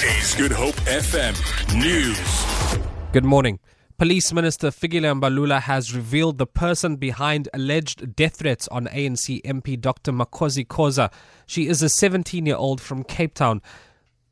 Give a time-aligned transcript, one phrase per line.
[0.00, 1.36] Good Hope FM
[1.78, 3.12] News.
[3.12, 3.58] Good morning.
[3.98, 9.78] Police Minister Fikile Mbalula has revealed the person behind alleged death threats on ANC MP
[9.78, 10.12] Dr.
[10.12, 11.12] Makhosi Khoza.
[11.44, 13.60] She is a 17 year old from Cape Town.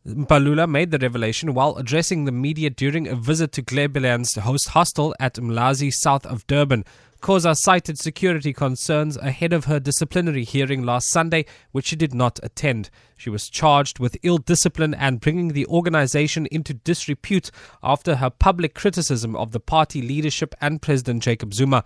[0.06, 5.14] Mbalula made the revelation while addressing the media during a visit to Glebelands host hostel
[5.20, 6.84] at Mlazi, south of Durban.
[7.20, 12.38] Khoza cited security concerns ahead of her disciplinary hearing last Sunday, which she did not
[12.44, 12.90] attend.
[13.16, 17.50] She was charged with ill discipline and bringing the organization into disrepute
[17.82, 21.84] after her public criticism of the party leadership and President Jacob Zuma.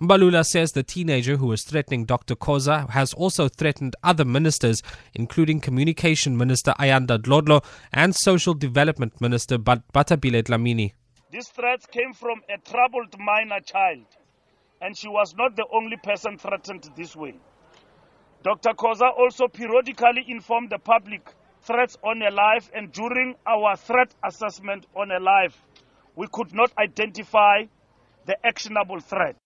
[0.00, 2.34] Mbalula says the teenager who was threatening Dr.
[2.34, 4.82] Khoza has also threatened other ministers,
[5.14, 10.92] including Communication Minister Ayanda Dlodlo and Social Development Minister Bathabile Dlamini.
[11.30, 14.04] These threats came from a troubled minor child
[14.80, 17.34] and she was not the only person threatened this way.
[18.42, 18.70] Dr.
[18.70, 21.30] Khoza also periodically informed the public
[21.62, 25.56] threats on her life, and during our threat assessment on her life,
[26.16, 27.62] we could not identify
[28.26, 29.36] the actionable threat.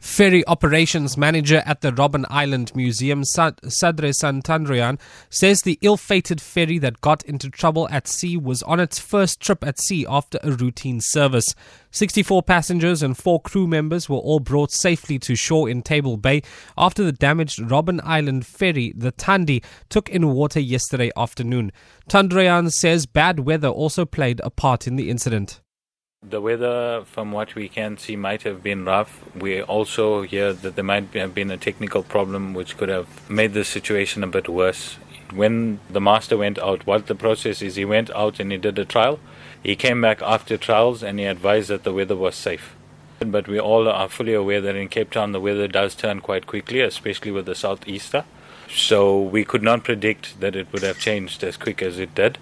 [0.00, 6.78] Ferry operations manager at the Robben Island Museum, Sadre Santandrian, says the ill fated ferry
[6.78, 10.52] that got into trouble at sea was on its first trip at sea after a
[10.52, 11.46] routine service.
[11.90, 16.42] 64 passengers and four crew members were all brought safely to shore in Table Bay
[16.76, 21.72] after the damaged Robben Island ferry, the Thandi, took in water yesterday afternoon.
[22.08, 25.60] Tandrian says bad weather also played a part in the incident.
[26.28, 29.24] The weather, from what we can see, might have been rough.
[29.36, 33.54] We also hear that there might have been a technical problem which could have made
[33.54, 34.96] the situation a bit worse.
[35.32, 38.78] When the master went out, what the process is, he went out and he did
[38.78, 39.20] a trial.
[39.62, 42.74] He came back after trials and he advised that the weather was safe.
[43.20, 46.46] But we all are fully aware that in Cape Town the weather does turn quite
[46.46, 48.24] quickly, especially with the southeaster.
[48.68, 52.38] So we could not predict that it would have changed as quick as it did.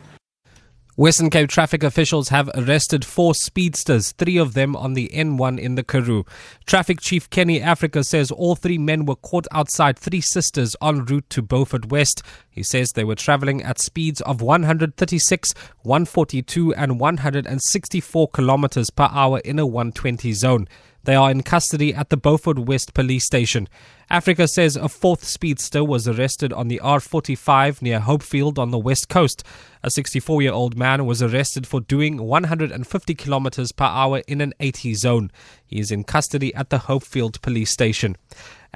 [0.99, 5.75] Western Cape traffic officials have arrested four speedsters, three of them on the N1 in
[5.75, 6.25] the Karoo.
[6.65, 11.29] Traffic Chief Kenny Africa says all three men were caught outside Three Sisters en route
[11.29, 12.23] to Beaufort West.
[12.49, 15.53] He says they were traveling at speeds of 136,
[15.83, 20.67] 142, and 164 kilometers per hour in a 120 zone.
[21.07, 23.69] They are in custody at the Beaufort West police station.
[24.11, 29.09] Africa says a fourth speedster was arrested on the R45 near Hopefield on the west
[29.09, 29.45] coast.
[29.85, 34.53] A 64 year old man was arrested for doing 150 kilometers per hour in an
[34.59, 35.31] 80 zone.
[35.65, 38.17] He is in custody at the Hopefield police station.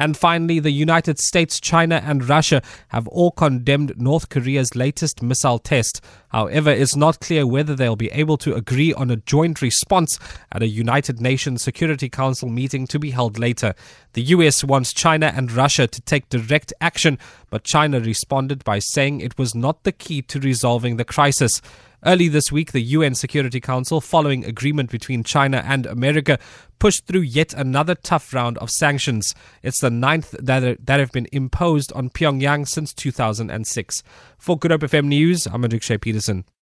[0.00, 5.59] And finally, the United States, China, and Russia have all condemned North Korea's latest missile
[5.59, 6.00] test.
[6.28, 10.19] However, it's not clear whether they'll be able to agree on a joint response
[10.53, 13.75] at a United Nations Security Council meeting to be held later.
[14.15, 17.19] The US wants China and Russia to take direct action,
[17.50, 21.60] but China responded by saying it was not the key to resolving the crisis.
[22.05, 26.38] Early this week, the UN Security Council, following agreement between China and America,
[26.78, 29.34] pushed through yet another tough round of sanctions.
[29.62, 34.03] It's the ninth that, are, that have been imposed on Pyongyang since 2006.
[34.39, 36.44] For Good Hope FM News, I'm Adikshay Peterson.